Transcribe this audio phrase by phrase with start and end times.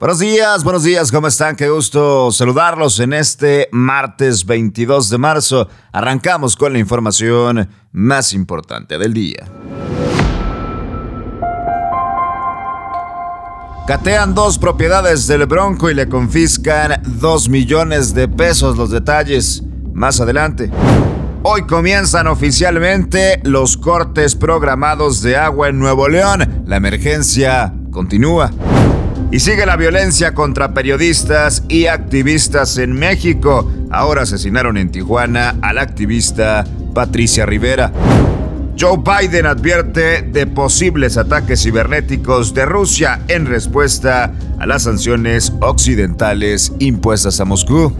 [0.00, 1.56] Buenos días, buenos días, ¿cómo están?
[1.56, 5.68] Qué gusto saludarlos en este martes 22 de marzo.
[5.92, 9.44] Arrancamos con la información más importante del día.
[13.86, 18.78] Catean dos propiedades del Bronco y le confiscan dos millones de pesos.
[18.78, 19.62] Los detalles
[19.92, 20.70] más adelante.
[21.42, 26.62] Hoy comienzan oficialmente los cortes programados de agua en Nuevo León.
[26.64, 28.50] La emergencia continúa.
[29.30, 33.70] Y sigue la violencia contra periodistas y activistas en México.
[33.90, 37.92] Ahora asesinaron en Tijuana al activista Patricia Rivera.
[38.78, 46.72] Joe Biden advierte de posibles ataques cibernéticos de Rusia en respuesta a las sanciones occidentales
[46.78, 47.92] impuestas a Moscú.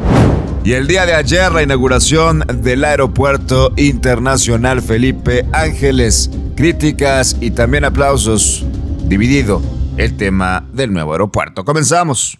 [0.65, 6.31] Y el día de ayer la inauguración del Aeropuerto Internacional Felipe Ángeles.
[6.57, 8.65] Críticas y también aplausos.
[9.05, 11.65] Dividido el tema del nuevo aeropuerto.
[11.65, 12.39] Comenzamos.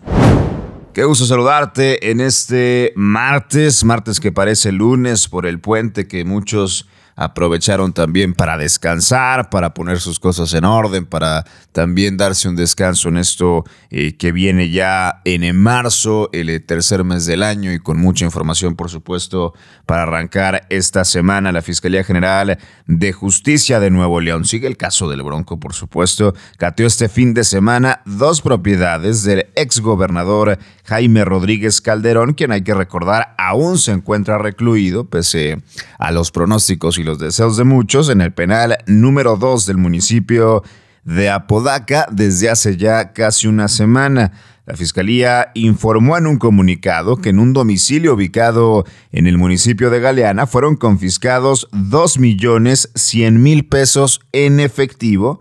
[0.93, 6.89] Qué gusto saludarte en este martes, martes que parece lunes por el puente que muchos
[7.21, 13.11] aprovecharon también para descansar, para poner sus cosas en orden, para también darse un descanso
[13.11, 17.79] en esto eh, que viene ya en marzo, el eh, tercer mes del año y
[17.79, 19.53] con mucha información, por supuesto,
[19.85, 21.53] para arrancar esta semana.
[21.53, 26.35] La Fiscalía General de Justicia de Nuevo León sigue el caso del Bronco, por supuesto.
[26.57, 32.73] Cateó este fin de semana dos propiedades del exgobernador Jaime Rodríguez Calderón, quien hay que
[32.73, 35.63] recordar aún se encuentra recluido, pese
[35.99, 40.63] a los pronósticos y los deseos de muchos, en el penal número 2 del municipio
[41.05, 44.33] de Apodaca desde hace ya casi una semana.
[44.67, 50.01] La Fiscalía informó en un comunicado que en un domicilio ubicado en el municipio de
[50.01, 55.41] Galeana fueron confiscados 2 millones 100 mil pesos en efectivo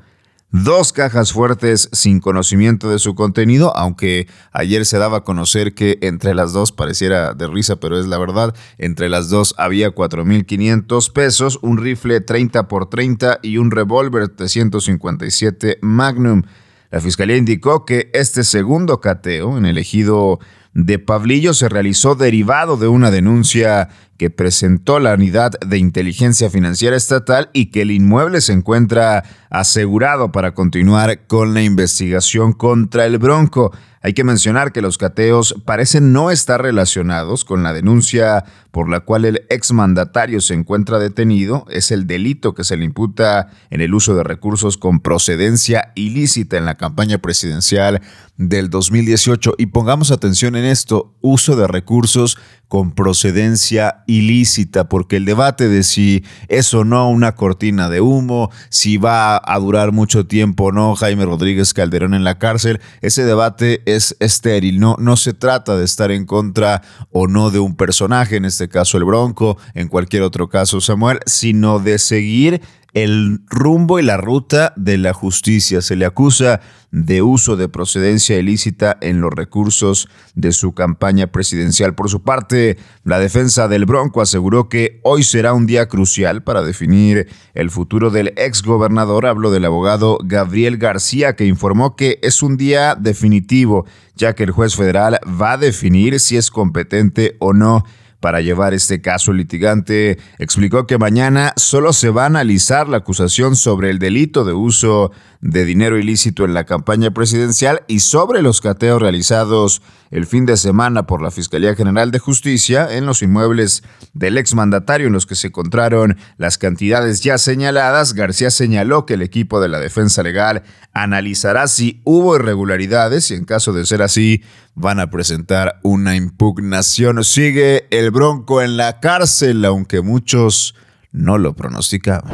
[0.52, 6.00] dos cajas fuertes sin conocimiento de su contenido, aunque ayer se daba a conocer que
[6.02, 11.12] entre las dos pareciera de risa, pero es la verdad, entre las dos había 4.500
[11.14, 16.44] pesos, un rifle 30 por 30 y un revólver 357 Magnum.
[16.92, 20.40] La fiscalía indicó que este segundo cateo en el ejido
[20.74, 26.96] de Pablillo se realizó derivado de una denuncia que presentó la Unidad de Inteligencia Financiera
[26.96, 33.18] Estatal y que el inmueble se encuentra asegurado para continuar con la investigación contra el
[33.18, 33.72] Bronco.
[34.02, 39.02] Hay que mencionar que los cateos parecen no estar relacionados con la denuncia por la
[39.02, 41.66] cual el exmandatario se encuentra detenido.
[41.70, 46.58] Es el delito que se le imputa en el uso de recursos con procedencia ilícita
[46.58, 48.02] en la campaña presidencial
[48.38, 49.56] del 2018.
[49.58, 52.38] Y pongamos atención en esto, uso de recursos
[52.70, 58.52] con procedencia ilícita, porque el debate de si es o no una cortina de humo,
[58.70, 63.82] si va a durar mucho tiempo no Jaime Rodríguez Calderón en la cárcel, ese debate
[63.86, 68.38] es estéril, no, no se trata de estar en contra o no de un personaje,
[68.38, 72.62] en este caso el Bronco, en cualquier otro caso Samuel, sino de seguir
[72.94, 75.82] el rumbo y la ruta de la justicia.
[75.82, 76.62] Se le acusa
[76.92, 81.94] de uso de procedencia ilícita en los recursos de su campaña presidencial.
[81.94, 86.64] Por su parte, la defensa del Bronco aseguró que hoy será un día crucial para
[86.64, 89.28] definir el futuro del exgobernador.
[89.28, 93.86] Hablo del abogado Gabriel García, que informó que es un día definitivo,
[94.16, 97.84] ya que el juez federal va a definir si es competente o no
[98.20, 99.34] para llevar este caso.
[99.34, 104.54] Litigante explicó que mañana solo se va a analizar la acusación sobre el delito de
[104.54, 109.82] uso de dinero ilícito en la campaña presidencial y sobre los cateos realizados
[110.12, 115.08] el fin de semana por la Fiscalía General de Justicia en los inmuebles del exmandatario
[115.08, 118.14] en los que se encontraron las cantidades ya señaladas.
[118.14, 120.64] García señaló que el equipo de la defensa legal
[120.94, 124.44] analizará si hubo irregularidades y en caso de ser así
[124.76, 127.24] van a presentar una impugnación.
[127.24, 130.76] Sigue el bronco en la cárcel, aunque muchos
[131.12, 132.32] no lo pronosticaban.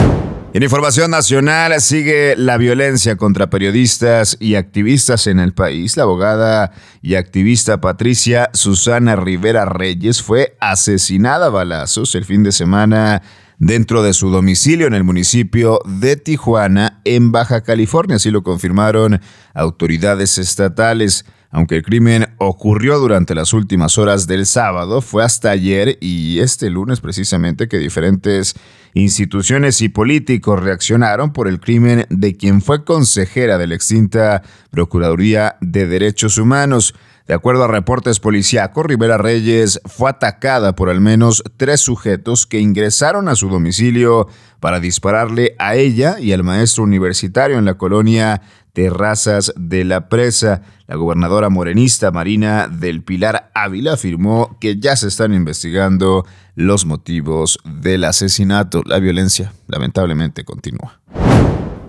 [0.54, 5.96] En información nacional sigue la violencia contra periodistas y activistas en el país.
[5.96, 12.52] La abogada y activista Patricia Susana Rivera Reyes fue asesinada a balazos el fin de
[12.52, 13.22] semana
[13.56, 18.16] dentro de su domicilio en el municipio de Tijuana, en Baja California.
[18.16, 19.22] Así lo confirmaron
[19.55, 21.25] autoridades estatales.
[21.54, 26.70] Aunque el crimen ocurrió durante las últimas horas del sábado, fue hasta ayer y este
[26.70, 28.54] lunes precisamente que diferentes
[28.94, 35.56] instituciones y políticos reaccionaron por el crimen de quien fue consejera de la extinta Procuraduría
[35.60, 36.94] de Derechos Humanos.
[37.32, 42.61] De acuerdo a reportes policíacos, Rivera Reyes fue atacada por al menos tres sujetos que
[42.61, 44.29] ingresaron a su domicilio
[44.61, 48.43] para dispararle a ella y al maestro universitario en la colonia
[48.75, 50.61] Terrazas de la Presa.
[50.87, 57.61] La gobernadora morenista Marina del Pilar Ávila afirmó que ya se están investigando los motivos
[57.64, 58.82] del asesinato.
[58.84, 61.00] La violencia lamentablemente continúa.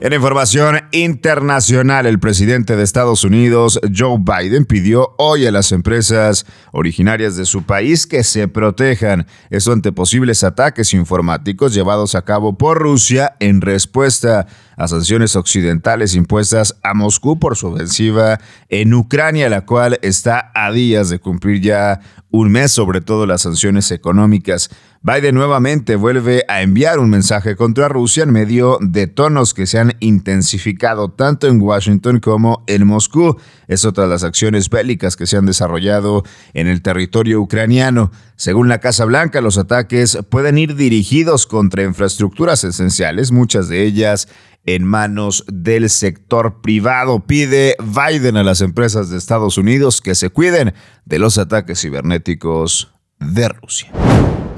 [0.04, 6.46] En información internacional, el presidente de Estados Unidos, Joe Biden, pidió hoy a las empresas
[6.74, 12.58] originarias de su país que se protejan, eso ante posibles ataques informáticos llevados a cabo
[12.58, 14.46] por Rusia en respuesta
[14.76, 20.74] a sanciones occidentales impuestas a Moscú por su ofensiva en Ucrania, la cual está a
[20.74, 24.70] días de cumplir ya un mes, sobre todo las sanciones económicas.
[25.06, 29.78] Biden nuevamente vuelve a enviar un mensaje contra Rusia en medio de tonos que se
[29.78, 33.36] han intensificado tanto en Washington como en Moscú.
[33.68, 36.24] Es otra de las acciones bélicas que se han desarrollado
[36.54, 38.14] en el territorio ucraniano.
[38.38, 44.30] Según la Casa Blanca, los ataques pueden ir dirigidos contra infraestructuras esenciales, muchas de ellas
[44.66, 47.26] en manos del sector privado.
[47.28, 50.74] Pide Biden a las empresas de Estados Unidos que se cuiden
[51.04, 53.92] de los ataques cibernéticos de Rusia.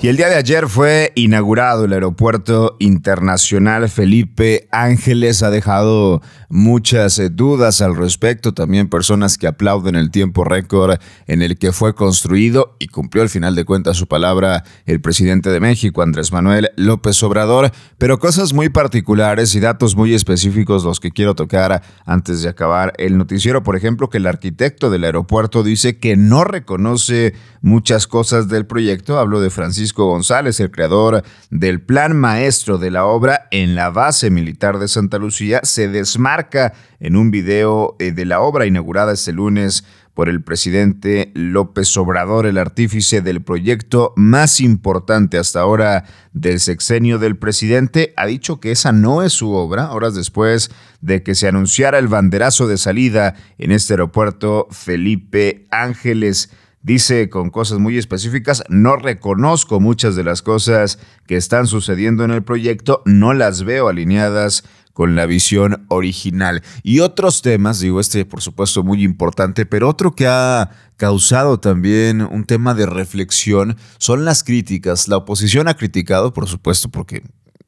[0.01, 5.41] Y el día de ayer fue inaugurado el Aeropuerto Internacional Felipe Ángeles.
[5.41, 8.53] Ha dejado muchas eh, dudas al respecto.
[8.53, 13.29] También personas que aplauden el tiempo récord en el que fue construido y cumplió al
[13.29, 17.71] final de cuentas su palabra el presidente de México, Andrés Manuel López Obrador.
[17.97, 22.93] Pero cosas muy particulares y datos muy específicos los que quiero tocar antes de acabar
[22.97, 23.63] el noticiero.
[23.63, 29.17] Por ejemplo, que el arquitecto del aeropuerto dice que no reconoce muchas cosas del proyecto.
[29.17, 33.91] Hablo de Francisco Francisco González, el creador del plan maestro de la obra en la
[33.91, 39.13] base militar de Santa Lucía, se desmarca en un video eh, de la obra inaugurada
[39.13, 39.85] este lunes
[40.15, 47.19] por el presidente López Obrador, el artífice del proyecto más importante hasta ahora del sexenio
[47.19, 51.47] del presidente, ha dicho que esa no es su obra, horas después de que se
[51.47, 56.49] anunciara el banderazo de salida en este aeropuerto Felipe Ángeles
[56.85, 62.29] dice con cosas muy específicas, no reconozco muchas de las cosas que están sucediendo en
[62.29, 64.63] el proyecto, no las veo alineadas
[64.93, 66.61] con la visión original.
[66.83, 72.21] Y otros temas, digo, este por supuesto muy importante, pero otro que ha causado también
[72.21, 75.07] un tema de reflexión son las críticas.
[75.07, 77.23] La oposición ha criticado, por supuesto, porque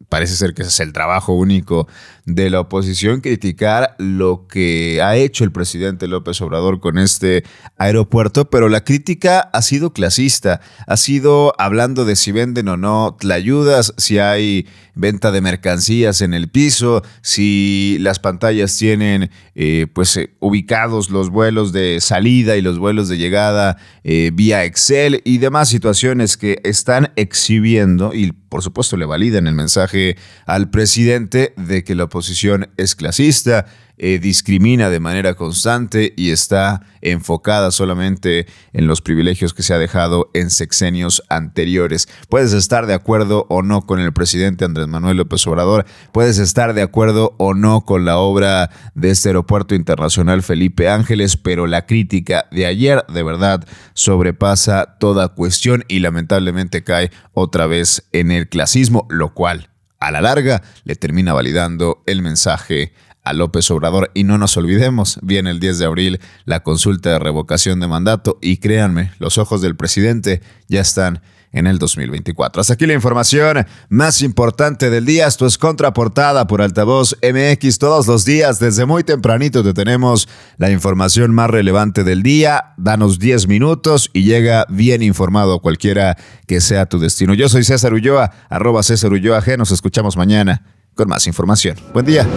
[0.09, 1.87] parece ser que ese es el trabajo único
[2.25, 7.43] de la oposición, criticar lo que ha hecho el presidente López Obrador con este
[7.77, 13.15] aeropuerto, pero la crítica ha sido clasista, ha sido hablando de si venden o no
[13.31, 20.17] ayudas, si hay venta de mercancías en el piso, si las pantallas tienen eh, pues
[20.17, 25.37] eh, ubicados los vuelos de salida y los vuelos de llegada eh, vía Excel y
[25.37, 31.83] demás situaciones que están exhibiendo y por supuesto le validan el mensaje al presidente de
[31.83, 33.65] que la oposición es clasista,
[33.99, 39.79] eh, discrimina de manera constante y está enfocada solamente en los privilegios que se ha
[39.79, 42.07] dejado en sexenios anteriores.
[42.29, 46.73] Puedes estar de acuerdo o no con el presidente Andrés Manuel López Obrador, puedes estar
[46.73, 51.85] de acuerdo o no con la obra de este aeropuerto internacional Felipe Ángeles, pero la
[51.85, 58.47] crítica de ayer de verdad sobrepasa toda cuestión y lamentablemente cae otra vez en el
[58.47, 62.93] clasismo, lo cual a la larga le termina validando el mensaje
[63.27, 64.12] a López Obrador.
[64.13, 68.38] Y no nos olvidemos, viene el 10 de abril la consulta de revocación de mandato
[68.41, 72.62] y créanme, los ojos del presidente ya están en el 2024.
[72.62, 75.27] Hasta aquí la información más importante del día.
[75.27, 77.79] Esto es contraportada por Altavoz MX.
[77.79, 82.74] Todos los días, desde muy tempranito, te tenemos la información más relevante del día.
[82.77, 87.34] Danos 10 minutos y llega bien informado cualquiera que sea tu destino.
[87.34, 89.57] Yo soy César Ulloa, arroba César Ulloa G.
[89.57, 90.63] Nos escuchamos mañana
[90.96, 91.77] con más información.
[91.93, 92.27] Buen día.